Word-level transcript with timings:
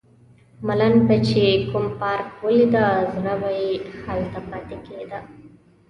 ملنګ 0.67 0.97
به 1.07 1.15
چې 1.27 1.43
کوم 1.69 1.87
پارک 1.99 2.27
ولیده 2.43 2.85
زړه 3.13 3.33
به 3.41 3.49
یې 3.59 3.69
هلته 4.03 4.39
پاتې 4.49 4.77
کیده. 4.85 5.19